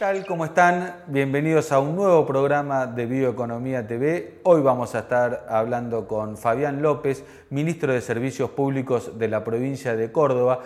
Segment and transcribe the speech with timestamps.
[0.00, 0.24] tal?
[0.24, 0.96] ¿Cómo están?
[1.08, 4.40] Bienvenidos a un nuevo programa de Bioeconomía TV.
[4.44, 9.94] Hoy vamos a estar hablando con Fabián López, ministro de Servicios Públicos de la provincia
[9.96, 10.60] de Córdoba,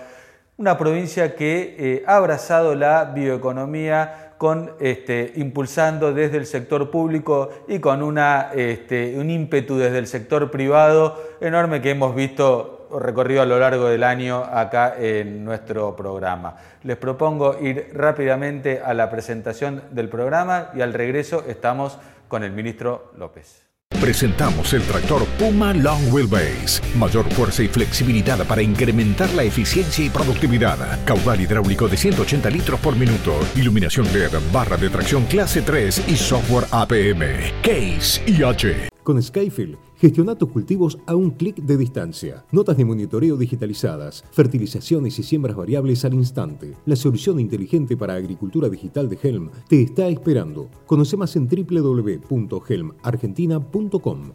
[0.56, 7.50] una provincia que eh, ha abrazado la bioeconomía con, este, impulsando desde el sector público
[7.66, 13.42] y con una, este, un ímpetu desde el sector privado enorme que hemos visto recorrido
[13.42, 16.56] a lo largo del año acá en nuestro programa.
[16.82, 22.52] Les propongo ir rápidamente a la presentación del programa y al regreso estamos con el
[22.52, 23.64] ministro López.
[24.00, 26.82] Presentamos el tractor Puma Long Wheelbase.
[26.98, 30.76] Mayor fuerza y flexibilidad para incrementar la eficiencia y productividad.
[31.04, 33.38] Caudal hidráulico de 180 litros por minuto.
[33.56, 37.22] Iluminación LED, barra de tracción clase 3 y software APM.
[37.62, 38.88] Case IH.
[39.02, 42.44] Con Skyfield, gestiona tus cultivos a un clic de distancia.
[42.52, 46.74] Notas de monitoreo digitalizadas, fertilizaciones y siembras variables al instante.
[46.86, 50.68] La solución inteligente para agricultura digital de Helm te está esperando.
[50.86, 54.32] Conoce más en www.helmargentina.com.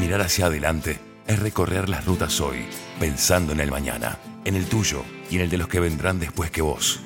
[0.00, 2.58] Mirar hacia adelante es recorrer las rutas hoy,
[2.98, 6.50] pensando en el mañana, en el tuyo y en el de los que vendrán después
[6.50, 6.98] que vos.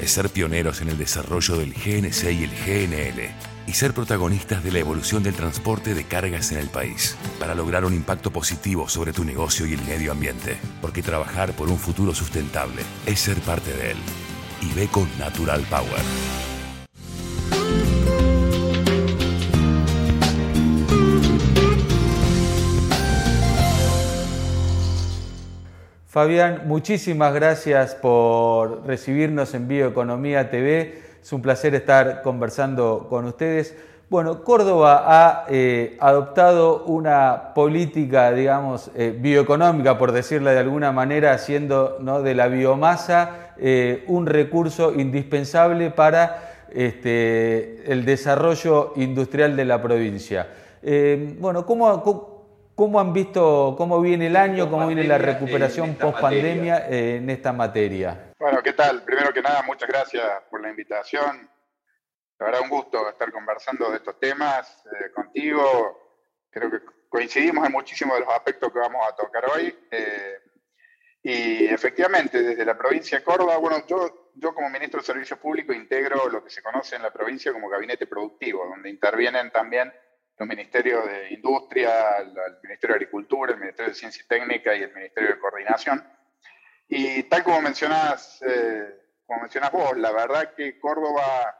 [0.00, 4.72] Es ser pioneros en el desarrollo del GNC y el GNL y ser protagonistas de
[4.72, 9.12] la evolución del transporte de cargas en el país, para lograr un impacto positivo sobre
[9.12, 13.72] tu negocio y el medio ambiente, porque trabajar por un futuro sustentable es ser parte
[13.72, 13.98] de él.
[14.62, 16.02] Y ve con Natural Power.
[26.16, 31.05] Fabián, muchísimas gracias por recibirnos en Bioeconomía TV.
[31.26, 33.74] Es un placer estar conversando con ustedes.
[34.08, 41.32] Bueno, Córdoba ha eh, adoptado una política, digamos, eh, bioeconómica, por decirla de alguna manera,
[41.32, 49.82] haciendo de la biomasa eh, un recurso indispensable para este, el desarrollo industrial de la
[49.82, 50.46] provincia.
[51.40, 52.38] bueno, ¿cómo,
[52.76, 57.52] ¿cómo, han visto cómo viene el año, cómo viene la recuperación post pandemia en esta
[57.52, 58.25] materia?
[58.38, 59.02] Bueno, ¿qué tal?
[59.02, 61.50] Primero que nada, muchas gracias por la invitación.
[62.38, 66.20] La verdad, un gusto estar conversando de estos temas eh, contigo.
[66.50, 69.74] Creo que coincidimos en muchísimos de los aspectos que vamos a tocar hoy.
[69.90, 70.38] Eh,
[71.22, 75.74] y efectivamente, desde la provincia de Córdoba, bueno, yo, yo como ministro de Servicios Públicos
[75.74, 79.90] integro lo que se conoce en la provincia como gabinete productivo, donde intervienen también
[80.36, 84.82] los ministerios de Industria, el Ministerio de Agricultura, el Ministerio de Ciencia y Técnica y
[84.82, 86.15] el Ministerio de Coordinación
[86.88, 91.56] y tal como mencionas, eh, como mencionas vos, la verdad que Córdoba,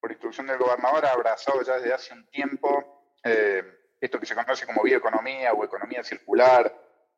[0.00, 3.62] por instrucción del gobernador, ha abrazado ya desde hace un tiempo eh,
[4.00, 6.74] esto que se conoce como bioeconomía o economía circular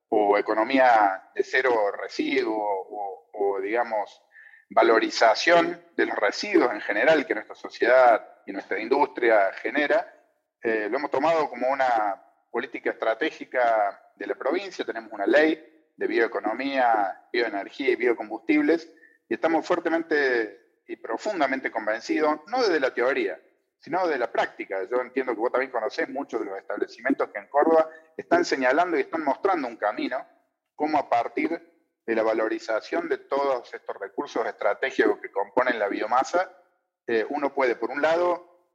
[0.09, 4.23] o economía de cero residuo o, digamos,
[4.69, 10.15] valorización de los residuos en general que nuestra sociedad y nuestra industria genera.
[10.63, 16.07] Eh, lo hemos tomado como una política estratégica de la provincia, tenemos una ley de
[16.07, 18.93] bioeconomía, bioenergía y biocombustibles,
[19.29, 23.41] y estamos fuertemente y profundamente convencidos, no desde la teoría,
[23.79, 24.85] sino de la práctica.
[24.91, 28.97] Yo entiendo que vos también conocés muchos de los establecimientos que en Córdoba están señalando
[28.97, 30.25] y están mostrando un camino,
[30.75, 31.75] como a partir
[32.05, 36.53] de la valorización de todos estos recursos estratégicos que componen la biomasa,
[37.07, 38.71] eh, uno puede, por un lado,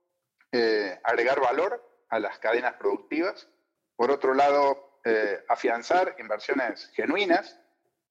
[0.52, 3.48] eh, agregar valor a las cadenas productivas,
[3.96, 7.60] por otro lado, eh, afianzar inversiones genuinas,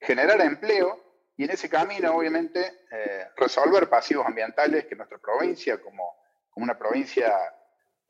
[0.01, 1.01] generar empleo
[1.37, 6.19] y en ese camino, obviamente, eh, resolver pasivos ambientales que nuestra provincia, como,
[6.56, 7.33] una provincia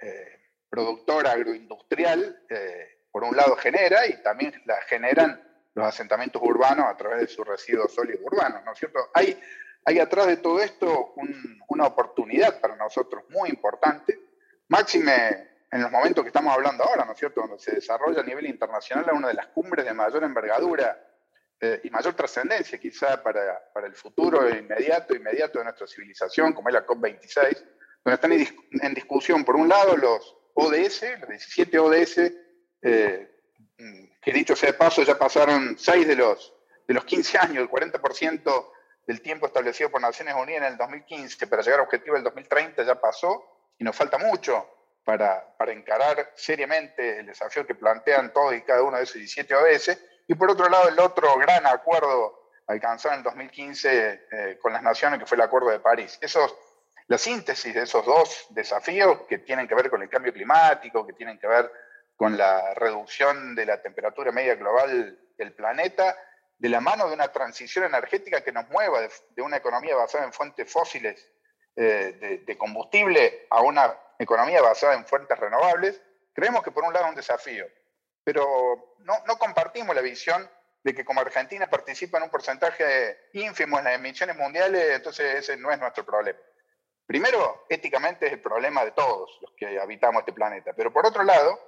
[0.01, 2.43] eh, productora agroindustrial,
[3.13, 5.41] por un lado genera y también la generan
[5.75, 8.99] los asentamientos urbanos a través de sus residuos sólidos urbanos, ¿no es cierto?
[9.15, 9.41] Hay,
[9.85, 11.15] hay atrás de todo esto
[11.69, 14.19] una oportunidad para nosotros muy importante,
[14.69, 18.25] máxime en los momentos que estamos hablando ahora, ¿no es cierto?, donde se desarrolla a
[18.25, 20.99] nivel internacional una de las cumbres de mayor envergadura
[21.61, 26.71] eh, y mayor trascendencia quizá para, para, el futuro inmediato, inmediato de nuestra civilización, como
[26.71, 27.65] es la COP26,
[28.05, 32.19] donde están en, discusión, por un lado, los ODS, los 17 ODS,
[32.83, 33.31] eh,
[34.21, 36.53] que dicho sea de paso, ya pasaron 6 de los,
[36.89, 38.73] de los 15 años, el 40%
[39.07, 42.83] del tiempo establecido por Naciones Unidas en el 2015 para llegar al objetivo del 2030
[42.85, 48.55] ya pasó y nos falta mucho para, para, encarar seriamente el desafío que plantean todos
[48.55, 49.99] y cada uno de esos 17 ODS.
[50.29, 54.83] Y por otro lado, el otro gran acuerdo alcanzado en el 2015 eh, con las
[54.83, 56.19] naciones, que fue el Acuerdo de París.
[56.21, 56.55] Esos,
[57.09, 61.15] la síntesis de esos dos desafíos que tienen que ver con el cambio climático, que
[61.15, 61.71] tienen que ver
[62.15, 66.17] con la reducción de la temperatura media global del planeta,
[66.59, 70.25] de la mano de una transición energética que nos mueva de, de una economía basada
[70.25, 71.27] en fuentes fósiles
[71.75, 76.01] de, combustible a una economía basada en fuentes renovables,
[76.33, 77.67] creemos que por un lado es un desafío,
[78.23, 80.49] pero no, no compartimos la visión
[80.83, 85.57] de que como Argentina participa en un porcentaje ínfimo en las emisiones mundiales, entonces ese
[85.57, 86.39] no es nuestro problema.
[87.07, 91.25] Primero, éticamente es el problema de todos los que habitamos este planeta, pero por otro
[91.25, 91.59] lado,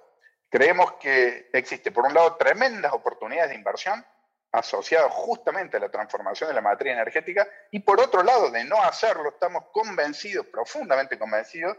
[0.48, 4.04] creemos que existe, por un lado, tremendas oportunidades de inversión
[4.52, 8.80] asociadas justamente a la transformación de la materia energética, y por otro lado, de no
[8.82, 11.76] hacerlo, estamos convencidos, profundamente convencidos,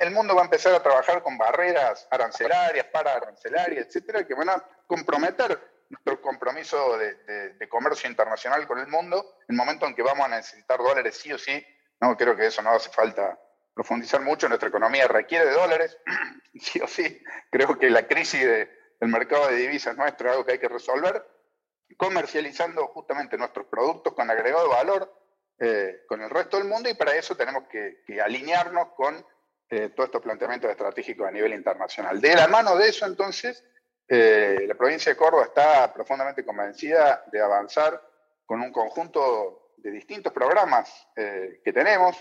[0.00, 4.50] el mundo va a empezar a trabajar con barreras arancelarias, para arancelarias, etcétera, que van
[4.50, 5.58] a comprometer
[5.88, 10.36] nuestro compromiso de, comercio internacional con el mundo, en el momento en que vamos a
[10.36, 11.64] necesitar dólares sí o sí,
[12.00, 13.38] no creo que eso no hace falta
[13.74, 15.98] profundizar mucho, nuestra economía requiere de dólares,
[16.60, 20.52] sí o sí, creo que la crisis del mercado de divisas nuestro es algo que
[20.52, 21.26] hay que resolver,
[21.96, 25.12] comercializando justamente nuestros productos con agregado valor
[25.58, 29.24] eh, con el resto del mundo y para eso tenemos que, alinearnos con
[29.76, 32.20] eh, todos estos planteamientos estratégicos a nivel internacional.
[32.20, 33.64] De la mano de eso, entonces,
[34.06, 38.00] eh, la provincia de Córdoba está profundamente convencida de avanzar
[38.46, 42.16] con un conjunto de distintos programas eh, que tenemos.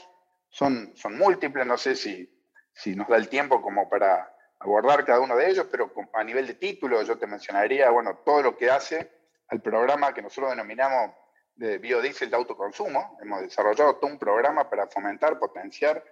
[0.50, 2.28] Son, son múltiples, no sé si,
[2.74, 6.48] si nos da el tiempo como para abordar cada uno de ellos, pero a nivel
[6.48, 9.12] de título yo te mencionaría, bueno, todo lo que hace
[9.50, 11.12] al programa que nosotros denominamos
[11.56, 13.20] de biodiesel de autoconsumo.
[13.22, 16.04] Hemos desarrollado todo un programa para fomentar, potenciar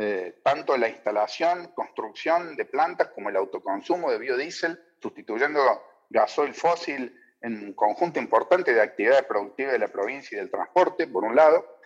[0.00, 5.60] eh, tanto la instalación, construcción de plantas como el autoconsumo de biodiesel sustituyendo
[6.08, 11.08] gasoil fósil en un conjunto importante de actividades productivas de la provincia y del transporte,
[11.08, 11.80] por un lado.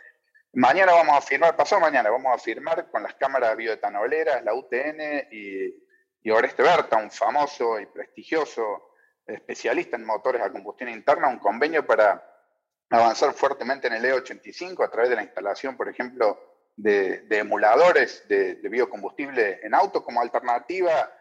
[0.52, 5.28] Mañana vamos a firmar, pasado mañana vamos a firmar con las cámaras bioetanoleras, la UTN
[5.30, 5.74] y,
[6.22, 8.90] y Oreste Berta, un famoso y prestigioso
[9.26, 12.22] especialista en motores a combustión interna, un convenio para
[12.90, 18.56] avanzar fuertemente en el E85 a través de la instalación, por ejemplo, de, emuladores de,
[18.56, 21.12] de, biocombustible en auto como alternativa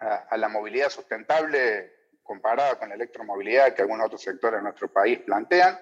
[0.00, 1.92] a, la movilidad sustentable
[2.22, 5.78] comparada con la electromovilidad que algunos otros sectores de nuestro país plantean,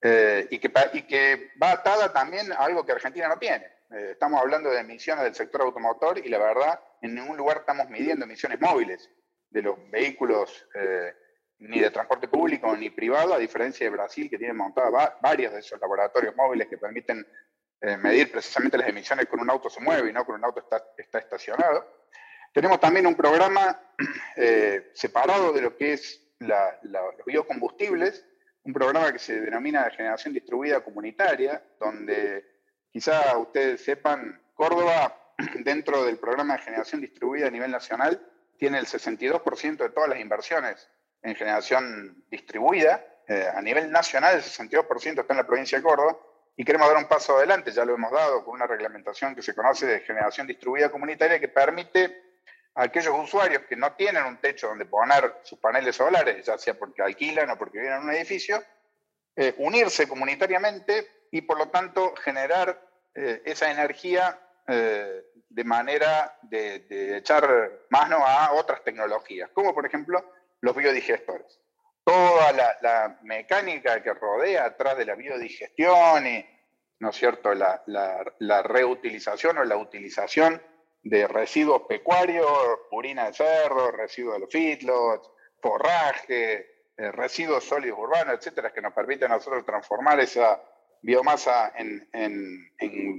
[0.00, 3.66] eh, y, que, y, que, va atada también a algo que Argentina no tiene.
[3.90, 7.88] Eh, estamos hablando de emisiones del sector automotor y la verdad, en ningún lugar estamos
[7.88, 9.10] midiendo emisiones móviles
[9.50, 11.14] de los vehículos eh,
[11.58, 15.58] ni de transporte público ni privado, a diferencia de Brasil, que tiene montados varios de
[15.58, 17.26] esos laboratorios móviles que permiten
[17.80, 20.84] medir precisamente las emisiones con un auto se mueve y no con un auto está,
[20.96, 21.98] está estacionado.
[22.52, 23.80] Tenemos también un programa
[24.36, 28.24] eh, separado de lo que es los biocombustibles,
[28.64, 32.44] un programa que se denomina de generación distribuida comunitaria, donde
[32.90, 35.16] quizá ustedes sepan, Córdoba,
[35.60, 38.20] dentro del programa de generación distribuida a nivel nacional,
[38.56, 40.88] tiene el 62% de todas las inversiones
[41.22, 43.04] en generación distribuida.
[43.28, 46.18] Eh, a nivel nacional, el 62% está en la provincia de Córdoba.
[46.60, 49.54] Y queremos dar un paso adelante, ya lo hemos dado con una reglamentación que se
[49.54, 52.20] conoce de generación distribuida comunitaria que permite
[52.74, 57.00] aquellos usuarios que no tienen un techo donde poner sus paneles solares, ya sea porque
[57.00, 58.60] alquilan o porque viven en un edificio,
[59.36, 62.84] eh, unirse comunitariamente y por lo tanto generar
[63.14, 70.32] eh, esa energía eh, de manera de, echar mano a otras tecnologías, como por ejemplo
[70.60, 71.60] los biodigestores.
[72.08, 76.42] Toda la, mecánica que rodea atrás de la biodigestión y,
[77.00, 80.62] ¿no es cierto?, la, reutilización o la utilización
[81.02, 82.50] de residuos pecuarios,
[82.90, 88.94] purina de cerdo, residuos de los feedlots, forraje, eh, residuos sólidos urbanos, etcétera, que nos
[88.94, 90.62] permiten a nosotros transformar esa
[91.02, 92.08] biomasa en,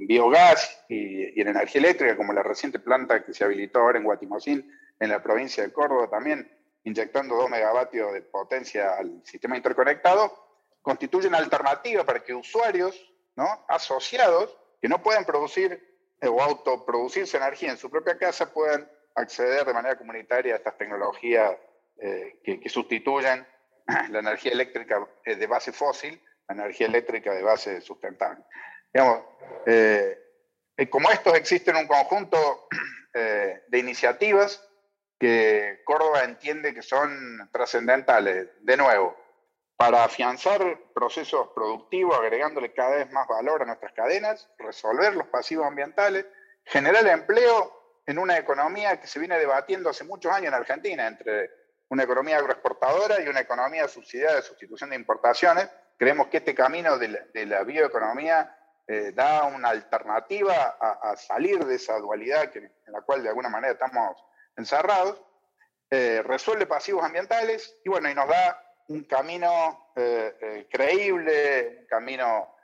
[0.08, 4.68] biogás y, en energía eléctrica, como la reciente planta que se habilitó ahora en Guatimocín,
[5.00, 10.34] en la provincia de Córdoba también, inyectando 2 megavatios de potencia al sistema interconectado,
[10.82, 12.96] constituyen alternativa para que usuarios
[13.36, 13.66] ¿no?
[13.68, 15.90] asociados que no pueden producir
[16.22, 21.56] o autoproducirse energía en su propia casa puedan acceder de manera comunitaria a estas tecnologías
[21.98, 23.46] eh, que, sustituyen
[24.10, 28.44] la energía eléctrica eh, de base fósil, la energía eléctrica de base sustentable.
[28.94, 29.24] Digamos,
[29.66, 30.18] eh,
[30.90, 32.68] como estos existen un conjunto
[33.14, 34.69] de iniciativas
[35.20, 38.48] que Córdoba entiende que son trascendentales.
[38.62, 39.16] De nuevo,
[39.76, 40.62] para afianzar
[40.94, 46.26] procesos productivos, agregándole cada vez más valor a nuestras cadenas, resolver los pasivos ambientales,
[46.64, 51.52] generar empleo en una economía que se viene debatiendo hace muchos años en Argentina, entre
[51.90, 55.70] una economía agroexportadora y una economía subsidiada de sustitución de importaciones.
[55.98, 58.56] Creemos que este camino de la, bioeconomía
[58.88, 63.50] eh, da una alternativa a, salir de esa dualidad que, en la cual de alguna
[63.50, 64.16] manera estamos
[64.60, 65.22] encerrados,
[65.90, 71.88] eh, resuelve pasivos ambientales y bueno, y nos da un camino eh, eh, creíble, un
[71.88, 72.56] camino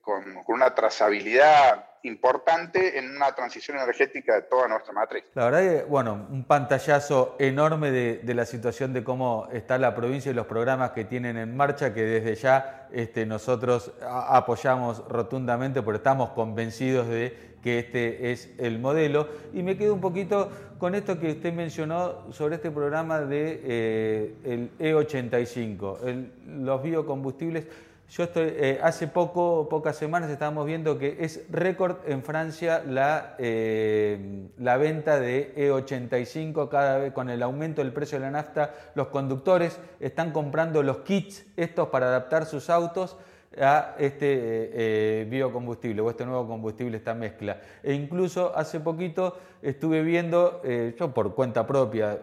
[0.00, 5.24] con, una trazabilidad importante en una transición energética de toda nuestra matriz.
[5.34, 10.30] La verdad que, bueno, un pantallazo enorme de, la situación de cómo está la provincia
[10.30, 15.98] y los programas que tienen en marcha, que desde ya este, nosotros apoyamos rotundamente porque
[15.98, 19.28] estamos convencidos de que este es el modelo.
[19.54, 24.34] Y me quedo un poquito con esto que usted mencionó sobre este programa de eh,
[24.44, 27.66] el E85, los biocombustibles.
[28.10, 33.34] Yo estoy, eh, hace poco, pocas semanas estábamos viendo que es récord en Francia la,
[33.38, 38.74] eh, la venta de E85, cada vez con el aumento del precio de la nafta,
[38.94, 43.16] los conductores están comprando los kits estos para adaptar sus autos
[43.60, 47.60] a este eh, eh, biocombustible o este nuevo combustible, esta mezcla.
[47.82, 52.20] E incluso hace poquito estuve viendo, eh, yo por cuenta propia,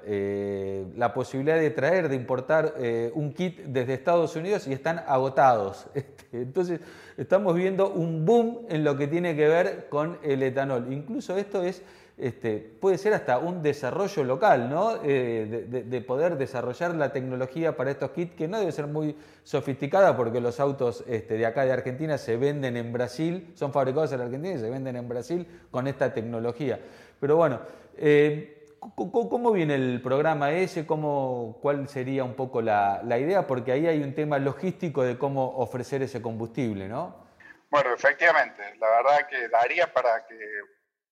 [0.95, 2.75] la posibilidad de traer, de importar
[3.13, 5.87] un kit desde Estados Unidos y están agotados.
[6.01, 6.79] Este, entonces,
[7.17, 10.91] estamos viendo un boom en lo que tiene que ver con el etanol.
[10.91, 11.83] Incluso esto es
[12.21, 14.99] este, puede ser hasta un desarrollo local, ¿no?
[15.03, 20.15] Eh, de, poder desarrollar la tecnología para estos kits, que no debe ser muy sofisticada
[20.15, 24.21] porque los autos este, de acá de Argentina se venden en Brasil, son fabricados en
[24.21, 26.79] Argentina y se venden en Brasil con esta tecnología.
[27.19, 27.59] Pero bueno,
[27.97, 30.85] eh, ¿cómo viene el programa ese?
[30.85, 33.47] ¿Cómo, ¿Cuál sería un poco la, la idea?
[33.47, 37.15] Porque ahí hay un tema logístico de cómo ofrecer ese combustible, ¿no?
[37.71, 40.35] Bueno, efectivamente, la verdad que daría para que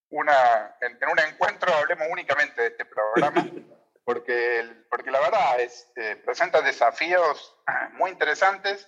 [0.10, 3.46] una, en, un encuentro hablemos únicamente de este programa,
[4.04, 7.56] porque, porque la verdad es, eh, presenta desafíos
[7.94, 8.88] muy interesantes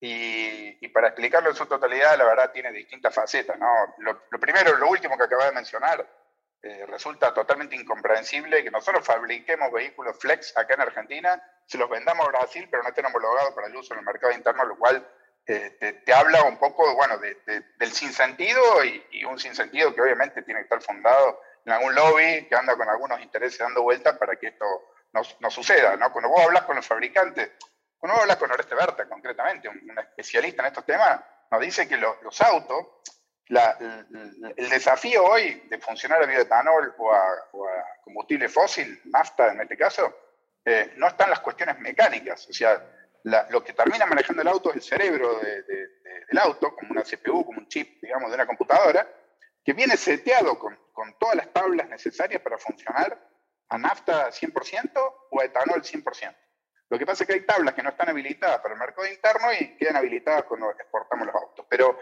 [0.00, 3.58] y, para explicarlo en su totalidad, la verdad tiene distintas facetas.
[3.58, 3.66] ¿no?
[3.98, 6.06] Lo, primero, lo último que acaba de mencionar,
[6.62, 12.26] eh, resulta totalmente incomprensible que nosotros fabriquemos vehículos flex acá en Argentina, se los vendamos
[12.26, 15.06] a Brasil, pero no estén homologados para el uso en el mercado interno, lo cual
[15.48, 20.64] te, habla un poco, bueno, del sinsentido y, y un sinsentido que obviamente tiene que
[20.64, 24.64] estar fundado en algún lobby que anda con algunos intereses dando vueltas para que esto
[25.12, 26.12] no, suceda, ¿no?
[26.12, 27.52] Cuando vos hablas con los fabricantes,
[27.98, 31.96] cuando vos hablas con Oreste Berta concretamente, un, especialista en estos temas, nos dice que
[31.96, 32.86] los autos,
[33.48, 37.30] el, desafío hoy de funcionar a bioetanol o a,
[38.04, 40.14] combustible fósil, nafta en este caso,
[40.64, 42.82] eh, no están las cuestiones mecánicas, o sea,
[43.24, 47.58] lo que termina manejando el auto es el cerebro del auto, como una CPU, como
[47.58, 49.06] un chip, digamos, de una computadora,
[49.64, 50.78] que viene seteado con,
[51.18, 53.18] todas las tablas necesarias para funcionar
[53.68, 56.36] a nafta 100% o a etanol 100%.
[56.90, 59.52] Lo que pasa es que hay tablas que no están habilitadas para el mercado interno
[59.52, 61.66] y quedan habilitadas cuando exportamos los autos.
[61.68, 61.98] Pero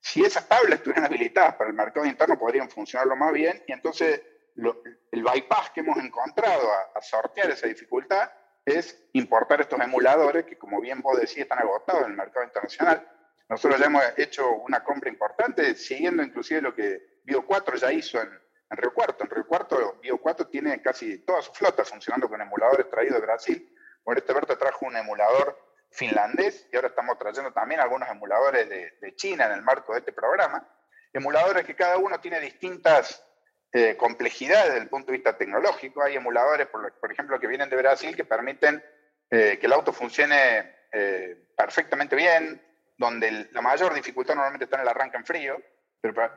[0.00, 3.62] si esas tablas estuvieran habilitadas para el mercado interno, podrían funcionarlo más bien.
[3.66, 4.20] Y entonces
[4.54, 8.30] el bypass que hemos encontrado a sortear esa dificultad
[8.64, 13.08] es importar estos emuladores que, como bien vos decís, están agotados en el mercado internacional.
[13.48, 18.20] Nosotros ya hemos hecho una compra importante, siguiendo inclusive lo que Bio 4 ya hizo
[18.20, 18.30] en,
[18.70, 19.24] Río Cuarto.
[19.24, 23.26] En Río Cuarto, Bio 4 tiene casi toda su flota funcionando con emuladores traídos de
[23.26, 23.76] Brasil.
[24.02, 25.58] Por este Berta trajo un emulador
[25.90, 30.12] finlandés y ahora estamos trayendo también algunos emuladores de China en el marco de este
[30.12, 30.66] programa.
[31.12, 33.22] Emuladores que cada uno tiene distintas
[33.74, 36.02] eh, complejidad desde el punto de vista tecnológico.
[36.02, 38.84] Hay emuladores, por, ejemplo, que vienen de Brasil que permiten
[39.30, 42.60] eh, que el auto funcione eh, perfectamente bien,
[42.98, 45.62] donde la mayor dificultad normalmente está en el arranque en frío,
[46.02, 46.36] pero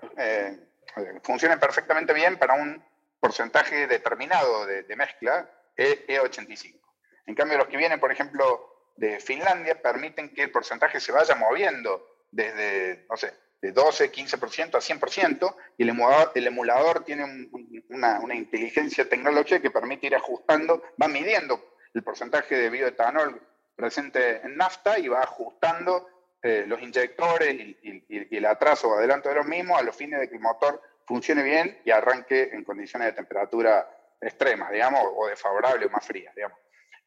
[1.24, 2.82] funcionen perfectamente bien para un
[3.20, 6.64] porcentaje determinado de, mezcla E85.
[6.64, 6.80] E
[7.26, 11.36] en cambio, los que vienen, por ejemplo, de Finlandia, permiten que el porcentaje se vaya
[11.36, 17.50] moviendo desde, no sé, de 12, 15% a 100%, y el emulador, el emulador tiene
[17.90, 23.42] una, inteligencia tecnológica que permite ir ajustando, va midiendo el porcentaje de bioetanol
[23.76, 26.08] presente en nafta y va ajustando
[26.42, 30.30] eh, los inyectores y, el atraso o adelanto de los mismos a los fines de
[30.30, 33.90] que el motor funcione bien y arranque en condiciones de temperatura
[34.22, 36.58] extremas, digamos, o desfavorable o más frías, digamos.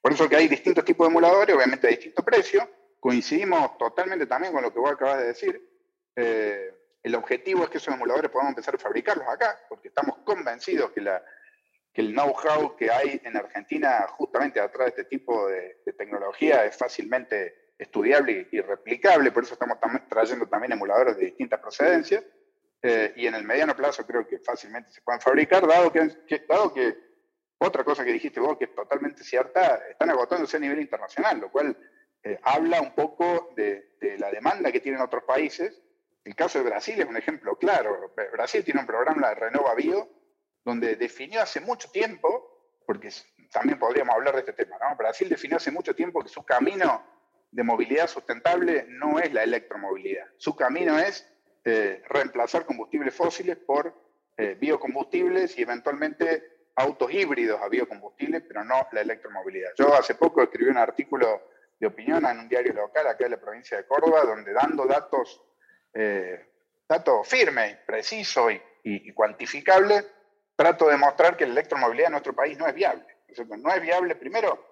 [0.00, 2.68] Por eso que hay distintos tipos de emuladores, obviamente de distinto precio.
[3.00, 5.77] Coincidimos totalmente también con lo que vos acabas de decir.
[6.20, 10.90] Eh, el objetivo es que esos emuladores podamos empezar a fabricarlos acá, porque estamos convencidos
[10.90, 11.24] que, la,
[11.92, 16.76] que el know-how que hay en Argentina justamente atrás de este tipo de, tecnología es
[16.76, 22.24] fácilmente estudiable y, replicable, por eso estamos trayendo también emuladores de distintas procedencias,
[22.82, 26.10] eh, y en el mediano plazo creo que fácilmente se pueden fabricar, dado que,
[26.48, 26.96] dado que
[27.58, 31.50] otra cosa que dijiste vos, que es totalmente cierta, están agotándose a nivel internacional, lo
[31.50, 31.76] cual
[32.24, 35.80] eh, habla un poco de, de la demanda que tienen otros países
[36.24, 38.12] el caso de Brasil es un ejemplo claro.
[38.32, 40.08] Brasil tiene un programa de Renova Bio
[40.64, 43.10] donde definió hace mucho tiempo, porque
[43.50, 44.96] también podríamos hablar de este tema, ¿no?
[44.96, 47.02] Brasil definió hace mucho tiempo que su camino
[47.50, 50.26] de movilidad sustentable no es la electromovilidad.
[50.36, 51.26] Su camino es
[51.64, 53.94] eh, reemplazar combustibles fósiles por
[54.36, 59.70] eh, biocombustibles y eventualmente autos híbridos a biocombustibles, pero no la electromovilidad.
[59.76, 61.42] Yo hace poco escribí un artículo
[61.78, 65.42] de opinión en un diario local acá en la provincia de Córdoba, donde dando datos,
[65.94, 66.46] eh,
[66.88, 70.04] datos firmes, precisos y, y, cuantificables,
[70.56, 73.06] trato de mostrar que la electromovilidad en nuestro país no es viable.
[73.58, 74.68] No es viable, primero,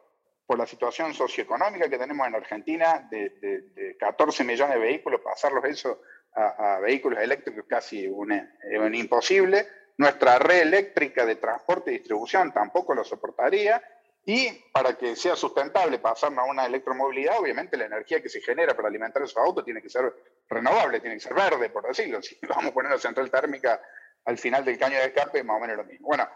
[0.47, 6.01] por la situación socioeconómica que tenemos en Argentina, de, 14 millones de vehículos, pasarlos eso
[6.35, 9.67] a, vehículos eléctricos casi un, un imposible.
[9.99, 13.83] Nuestra red eléctrica de transporte y distribución tampoco lo soportaría.
[14.25, 18.75] Y para que sea sustentable pasarnos a una electromovilidad, obviamente la energía que se genera
[18.75, 20.13] para alimentar esos autos tiene que ser
[20.49, 22.23] renovable, tiene que ser verde, por decirlo.
[22.23, 23.81] Si vamos a poner una central térmica
[24.25, 26.09] al final del caño de escape, más o menos lo mismo.
[26.09, 26.29] Bueno,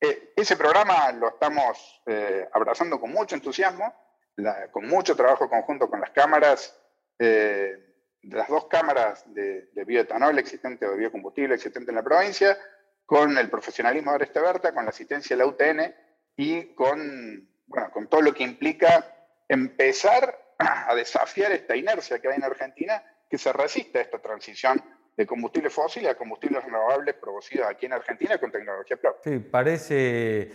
[0.00, 3.94] eh, ese programa lo estamos eh, abrazando con mucho entusiasmo,
[4.70, 6.76] con mucho trabajo conjunto con las cámaras,
[7.18, 7.76] eh,
[8.22, 12.58] las dos cámaras de, bioetanol existente o de biocombustible existente en la provincia,
[13.04, 15.94] con el profesionalismo de Oreste Berta, con la asistencia de la UTN
[16.36, 19.06] y con, bueno, con todo lo que implica
[19.48, 24.78] empezar a desafiar esta inercia que hay en Argentina que se resiste a esta transición
[25.16, 29.22] de combustible fósil a combustibles renovables producidos aquí en Argentina con tecnología propia.
[29.24, 30.52] Sí, parece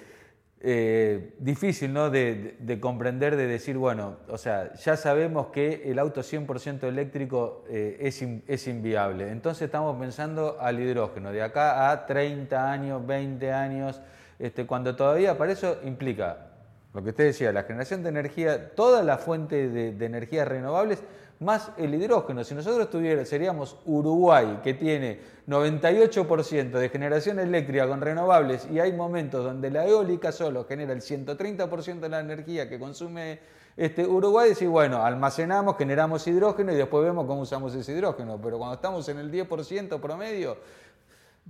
[0.62, 2.12] eh, difícil ¿no?
[2.12, 7.98] De, comprender, de decir, bueno, o sea, ya sabemos que el auto 100% eléctrico eh,
[8.00, 9.32] es, es, inviable.
[9.32, 14.00] Entonces estamos pensando al hidrógeno, de acá a 30 años, 20 años,
[14.38, 16.57] este, cuando todavía para eso implica,
[16.94, 21.04] lo que usted decía, la generación de energía, toda la fuente de, energías renovables
[21.40, 22.44] más el hidrógeno.
[22.44, 28.94] Si nosotros tuviéramos, seríamos Uruguay, que tiene 98% de generación eléctrica con renovables y hay
[28.94, 33.40] momentos donde la eólica solo genera el 130% de la energía que consume
[33.78, 38.40] este, Uruguay, decir, bueno, almacenamos, generamos hidrógeno y después vemos cómo usamos ese hidrógeno.
[38.42, 40.58] Pero cuando estamos en el 10% promedio,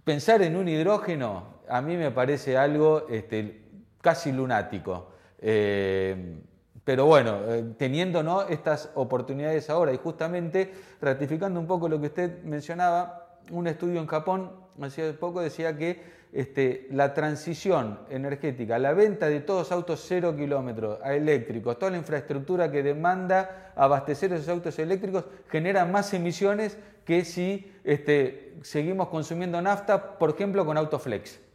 [0.03, 3.61] pensar en un hidrógeno a mí me parece algo este,
[4.01, 5.13] casi lunático.
[5.39, 6.39] Eh,
[6.83, 10.71] pero bueno, eh, teniendo estas oportunidades ahora y justamente
[11.01, 16.01] ratificando un poco lo que usted mencionaba, un estudio en Japón hace poco decía que
[16.33, 21.97] este, la transición energética, la venta de todos autos cero kilómetros a eléctricos, toda la
[21.97, 29.61] infraestructura que demanda abastecer esos autos eléctricos genera más emisiones que si este, seguimos consumiendo
[29.61, 31.46] nafta, por ejemplo, con Autoflex.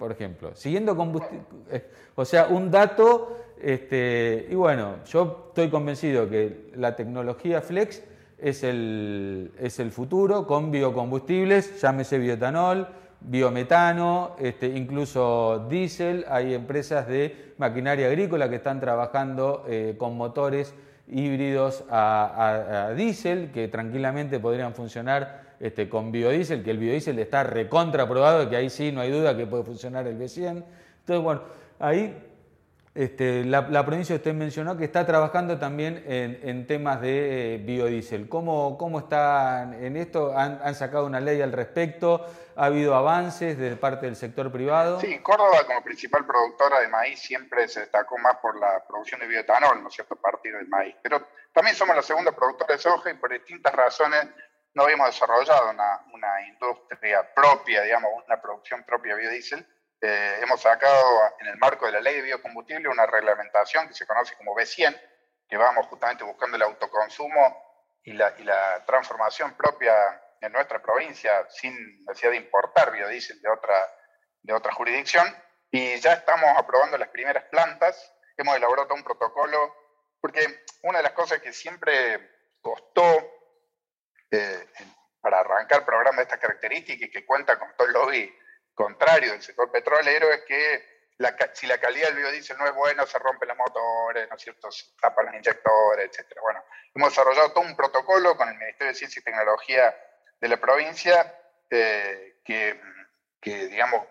[0.00, 1.44] Por ejemplo, siguiendo combustible.
[1.70, 1.84] Eh,
[2.14, 8.02] o sea, un dato este, y bueno, yo estoy convencido que la tecnología flex
[8.38, 12.88] es el, es el futuro con biocombustibles, llámese bioetanol,
[13.20, 16.24] biometano, este, incluso diésel.
[16.30, 20.74] Hay empresas de maquinaria agrícola que están trabajando eh, con motores
[21.06, 28.48] híbridos a, diésel que tranquilamente podrían funcionar este, con biodiesel, que el biodiesel está recontraprobado,
[28.48, 30.64] que ahí sí no hay duda que puede funcionar el B100.
[31.00, 31.42] Entonces, bueno,
[31.78, 32.16] ahí
[32.92, 38.28] este, la, provincia usted mencionó que está trabajando también en, temas de eh, biodiesel.
[38.28, 40.36] ¿Cómo, ¿Cómo están en esto?
[40.36, 42.26] ¿Han, sacado una ley al respecto?
[42.56, 44.98] ¿Ha habido avances de parte del sector privado?
[44.98, 49.28] Sí, Córdoba como principal productora de maíz siempre se destacó más por la producción de
[49.28, 50.96] bioetanol, ¿no es cierto?, a del maíz.
[51.00, 54.26] Pero también somos la segunda productora de soja y por distintas razones
[54.74, 59.66] no habíamos desarrollado una, una industria propia, digamos, una producción propia de biodiesel
[60.02, 64.06] eh, hemos sacado en el marco de la ley de biocombustible una reglamentación que se
[64.06, 64.98] conoce como B100,
[65.46, 69.94] que vamos justamente buscando el autoconsumo y la, y la transformación propia
[70.40, 71.74] en nuestra provincia sin
[72.06, 73.76] necesidad de importar biodiesel de otra,
[74.42, 75.26] de otra jurisdicción.
[75.70, 79.76] Y ya estamos aprobando las primeras plantas, hemos elaborado un protocolo,
[80.18, 83.02] porque una de las cosas que siempre costó
[84.30, 84.66] eh,
[85.20, 88.38] para arrancar programas de estas características y que cuenta con todo el lobby
[88.74, 91.00] contrario del sector petrolero es que
[91.52, 94.70] si la calidad del biodiesel no es buena, se rompen los motores, ¿no es cierto?
[94.70, 96.38] Se tapan los inyectores, etc.
[96.40, 96.64] Bueno,
[96.94, 99.94] hemos desarrollado todo un protocolo con el Ministerio de Ciencia y Tecnología
[100.40, 101.34] de la provincia
[101.68, 102.80] eh, que,
[103.40, 104.06] que, digamos,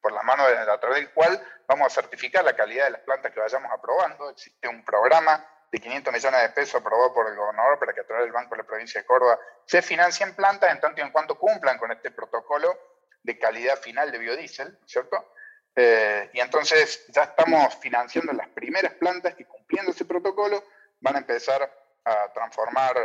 [0.00, 3.00] por la mano de, a través del cual vamos a certificar la calidad de las
[3.00, 4.30] plantas que vayamos aprobando.
[4.30, 8.06] Existe un programa de 500 millones de pesos aprobado por el gobernador para que a
[8.06, 11.12] través del Banco de la Provincia de Córdoba se financien plantas en tanto y en
[11.12, 12.78] cuanto cumplan con este protocolo
[13.22, 15.34] de calidad final de biodiesel, ¿cierto?
[15.74, 20.64] Eh, y entonces ya estamos financiando las primeras plantas que cumpliendo ese protocolo
[21.00, 21.70] van a empezar
[22.04, 22.96] a transformar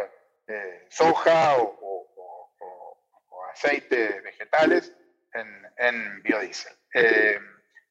[0.48, 2.10] eh, soja o,
[3.52, 4.92] aceite vegetales
[5.32, 6.76] en, en biodiesel.
[6.96, 7.38] Eh,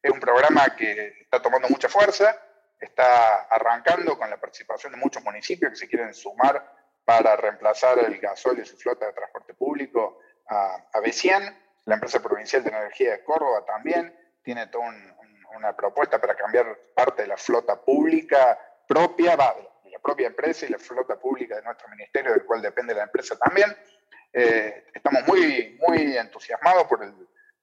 [0.02, 2.36] es un programa que está tomando mucha fuerza,
[2.82, 8.18] está arrancando con la participación de muchos municipios que se quieren sumar para reemplazar el
[8.18, 10.18] gasol y su flota de transporte público
[10.48, 11.00] a, a
[11.84, 14.92] La empresa provincial de energía de Córdoba también tiene toda
[15.56, 19.36] una propuesta para cambiar parte de la flota pública propia,
[19.84, 23.04] de la propia empresa y la flota pública de nuestro ministerio, del cual depende la
[23.04, 23.76] empresa también.
[24.32, 27.14] Eh, estamos muy, muy entusiasmados por el,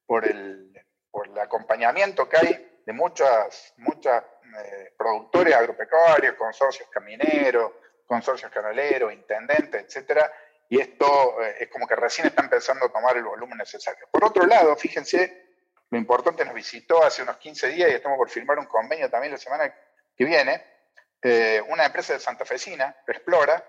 [0.06, 0.72] por, el,
[1.12, 4.24] por el acompañamiento que hay de muchas, muchas
[4.58, 7.72] eh, productores agropecuarios, consorcios camineros,
[8.06, 10.32] consorcios canaleros, intendentes, etcétera,
[10.68, 14.08] y esto eh, es como que recién está empezando a tomar el volumen necesario.
[14.12, 15.56] Por otro lado, fíjense,
[15.90, 19.34] lo importante nos visitó hace unos 15 días y estamos por firmar un convenio también
[19.34, 19.74] la semana
[20.16, 20.64] que viene,
[21.22, 23.64] eh, una empresa de Santa Fecina, Explora,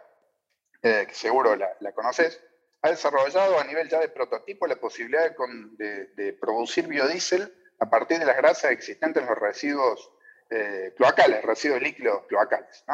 [0.83, 2.43] que seguro la, conoces,
[2.81, 8.19] ha desarrollado a nivel ya de prototipo la posibilidad de, de producir biodiesel a partir
[8.19, 10.11] de las grasas existentes en los residuos
[10.52, 12.84] eh, cloacales, residuos líquidos cloacales.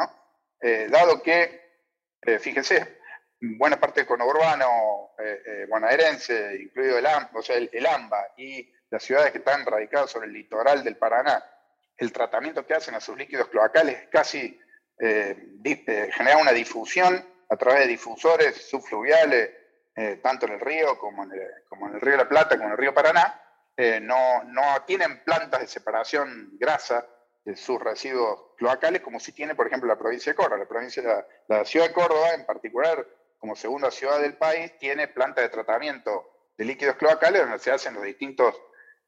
[0.61, 1.79] Eh, dado que,
[2.21, 2.99] eh, fíjense,
[3.39, 5.13] buena parte del conurbano
[5.67, 10.97] bonaerense, incluido el, el, AMBA y las ciudades que están radicadas sobre el litoral del
[10.97, 11.43] Paraná,
[11.97, 14.59] el tratamiento que hacen a sus líquidos cloacales casi
[14.99, 19.49] genera una difusión a través de difusores subfluviales,
[20.21, 22.93] tanto en el río como en el, río de la Plata, como en el río
[22.93, 23.41] Paraná,
[24.01, 27.05] no, no, tienen plantas de separación grasa
[27.55, 30.57] sus residuos cloacales, como si tiene, por ejemplo, la provincia de Córdoba.
[30.57, 33.07] La, provincia, la, ciudad de Córdoba, en particular,
[33.39, 37.93] como segunda ciudad del país, tiene planta de tratamiento de líquidos cloacales donde se hacen
[37.93, 38.59] los distintos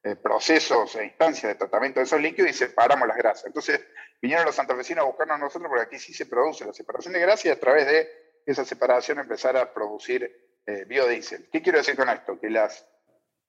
[0.04, 3.47] eh, procesos e instancias de tratamiento de esos líquidos y separamos las grasas.
[3.47, 3.82] Entonces,
[4.21, 7.45] vinieron los santafesinos a buscarnos nosotros porque aquí sí se produce la separación de grasas
[7.45, 8.10] y a través de
[8.45, 10.32] esa separación empezar a producir
[10.65, 11.49] eh, biodiesel.
[11.52, 12.39] ¿Qué quiero decir con esto?
[12.39, 12.88] Que las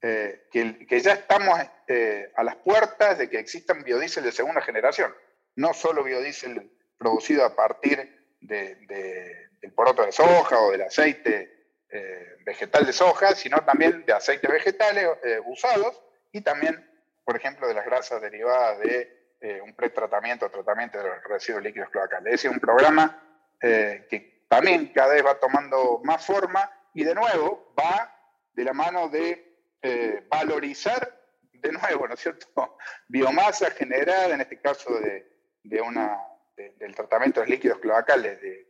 [0.03, 5.15] eh, que, ya estamos eh, a las puertas de que existan biodiesel de segunda generación,
[5.57, 12.87] no solo biodiesel producido a partir del poroto de soja o del aceite eh, vegetal
[12.87, 15.07] de soja, sino también de aceites vegetales
[15.45, 16.01] usados
[16.33, 16.89] y también,
[17.25, 19.21] por ejemplo, de las grasas derivadas de
[19.63, 22.35] un pretratamiento o tratamiento de los residuos líquidos cloacales.
[22.35, 23.23] Es un programa
[23.61, 28.15] que también cada vez va tomando más forma y de nuevo va
[28.55, 29.50] de la mano de
[29.83, 31.19] eh, valorizar
[31.53, 32.77] de nuevo, ¿no es cierto?,
[33.09, 36.19] biomasa generada, en este caso de, una,
[36.57, 38.67] del tratamiento de líquidos cloacales de,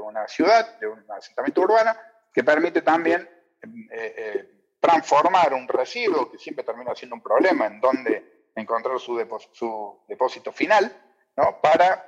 [0.00, 1.94] una ciudad, de un asentamiento urbano,
[2.32, 3.28] que permite también
[3.62, 9.16] eh, eh, transformar un residuo, que siempre termina siendo un problema, en donde encontrar su,
[9.52, 10.92] su depósito final,
[11.36, 11.60] ¿no?
[11.60, 12.04] para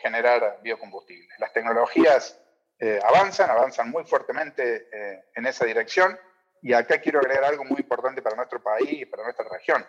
[0.00, 1.28] generar biocombustibles.
[1.38, 2.40] Las tecnologías
[3.04, 4.88] avanzan, avanzan muy fuertemente
[5.34, 6.18] en esa dirección
[6.62, 9.84] y acá quiero agregar algo muy importante para nuestro país y para nuestra región.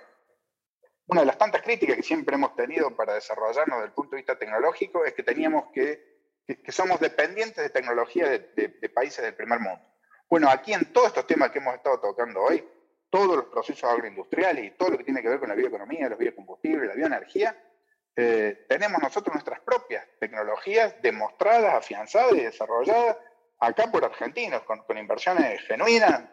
[1.05, 4.21] Una de las tantas críticas que siempre hemos tenido para desarrollarnos desde el punto de
[4.21, 9.35] vista tecnológico es que teníamos que, que, somos dependientes de tecnología de, de, países del
[9.35, 9.81] primer mundo.
[10.27, 12.67] Bueno, aquí en todos estos temas que hemos estado tocando hoy,
[13.11, 16.17] todos los procesos agroindustriales y todo lo que tiene que ver con la bioeconomía, los
[16.17, 17.55] biocombustibles, la bioenergía,
[18.15, 23.17] eh, tenemos nosotros nuestras propias tecnologías demostradas, afianzadas y desarrolladas
[23.59, 26.23] acá por argentinos, con, con inversiones genuinas,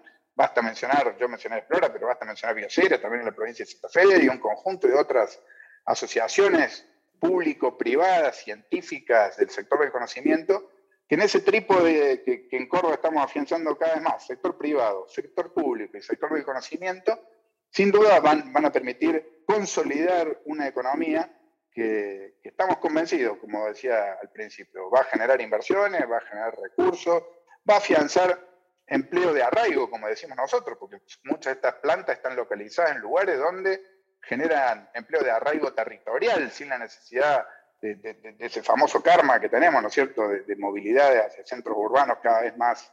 [0.40, 3.90] Basta mencionar, yo mencioné Explora, pero basta mencionar Biosera, también en la provincia de Santa
[3.90, 5.38] Fe y un conjunto de otras
[5.84, 10.70] asociaciones público-privadas, científicas del sector del conocimiento,
[11.06, 15.06] que en ese trípode que, que en Córdoba estamos afianzando cada vez más, sector privado,
[15.08, 17.20] sector público y sector del conocimiento,
[17.68, 21.30] sin duda van, van a permitir consolidar una economía
[21.70, 27.24] que, estamos convencidos, como decía al principio, va a generar inversiones, va a generar recursos,
[27.68, 28.49] va a afianzar
[28.90, 33.38] empleo de arraigo, como decimos nosotros, porque muchas de estas plantas están localizadas en lugares
[33.38, 33.80] donde
[34.20, 37.46] generan empleo de arraigo territorial, sin la necesidad
[37.80, 42.42] de, ese famoso karma que tenemos, ¿no es cierto?, de, movilidad hacia centros urbanos cada
[42.42, 42.92] vez más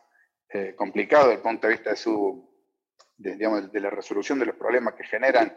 [0.50, 2.48] eh, complicado desde el punto de vista de, su,
[3.18, 5.48] digamos, de la resolución de los problemas que generan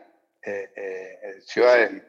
[0.42, 2.03] eh, eh, ciudades,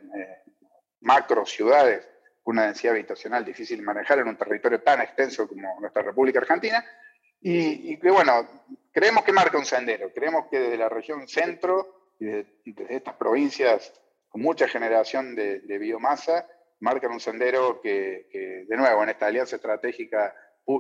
[1.02, 2.08] macro ciudades,
[2.42, 6.40] con una densidad habitacional difícil de manejar en un territorio tan extenso como nuestra República
[6.40, 6.84] Argentina,
[7.42, 8.48] y, que bueno,
[8.92, 12.52] creemos que marca un sendero, creemos que desde la región centro y desde,
[12.90, 13.94] estas provincias
[14.30, 16.48] con mucha generación de, biomasa,
[16.80, 20.34] marcan un sendero que, de nuevo, en esta alianza estratégica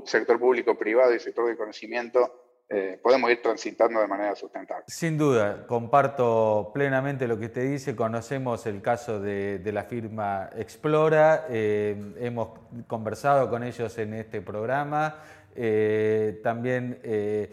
[0.06, 2.41] sector público, privado y sector de conocimiento,
[2.74, 4.86] eh, podemos ir transitando de manera sustentable.
[4.88, 11.47] Sin duda, comparto plenamente lo que usted dice, conocemos el caso de, la firma Explora,
[11.50, 15.21] eh, hemos conversado con ellos en este programa.
[15.56, 17.52] Eh, también eh,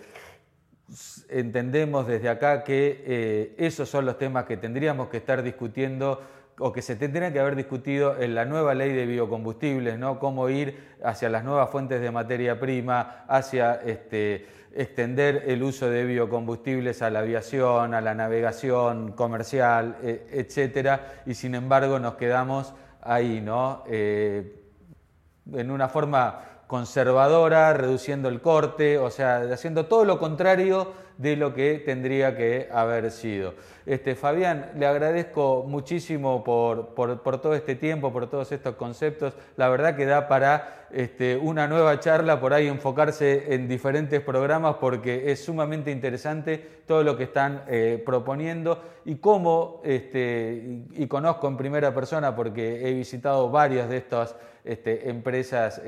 [1.29, 6.23] entendemos desde acá que eh, esos son los temas que tendríamos que estar discutiendo
[6.61, 10.19] o que se tendría que haber discutido en la nueva ley de biocombustibles, ¿no?
[10.19, 16.05] Cómo ir hacia las nuevas fuentes de materia prima, hacia este, extender el uso de
[16.05, 22.75] biocombustibles a la aviación, a la navegación comercial, e, etcétera, y sin embargo nos quedamos
[23.03, 23.85] ahí, ¿no?
[23.87, 31.53] En una forma conservadora, reduciendo el corte, o sea, haciendo todo lo contrario de lo
[31.53, 33.55] que tendría que haber sido.
[33.85, 39.35] Este, Fabián, le agradezco muchísimo por, todo este tiempo, por todos estos conceptos.
[39.57, 44.77] La verdad que da para este, una nueva charla, por ahí enfocarse en diferentes programas
[44.77, 51.49] porque es sumamente interesante todo lo que están eh, proponiendo y cómo, este, y, conozco
[51.49, 55.81] en primera persona porque he visitado varias de estas este, empresas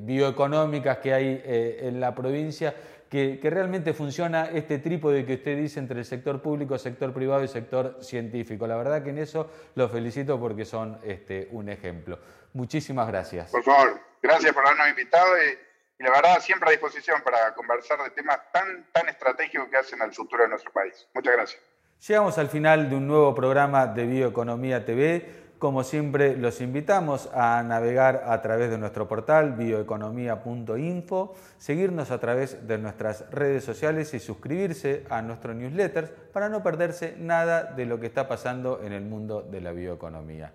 [0.00, 2.74] bioeconómicas que hay eh, en la provincia,
[3.08, 7.48] que, realmente funciona este trípode que usted dice entre el sector público, sector privado y
[7.48, 8.66] sector científico.
[8.66, 12.18] La verdad que en eso los felicito porque son este, un ejemplo.
[12.52, 13.50] Muchísimas gracias.
[13.50, 15.66] Por favor, gracias por habernos invitado y,
[16.02, 20.12] la verdad siempre a disposición para conversar de temas tan, tan estratégicos que hacen al
[20.12, 21.08] futuro de nuestro país.
[21.14, 21.62] Muchas gracias.
[22.06, 25.45] Llegamos al final de un nuevo programa de Bioeconomía TV.
[25.58, 32.68] Como siempre, los invitamos a navegar a través de nuestro portal bioeconomía.info, seguirnos a través
[32.68, 37.98] de nuestras redes sociales y suscribirse a nuestro newsletter para no perderse nada de lo
[37.98, 40.52] que está pasando en el mundo de la bioeconomía.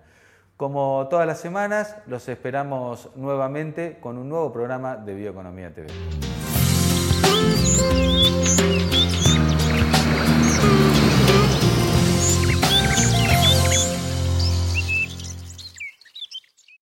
[0.56, 5.90] Como todas las semanas, los esperamos nuevamente con un nuevo programa de Bioeconomía TV.